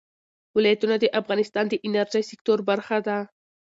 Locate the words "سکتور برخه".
2.31-2.97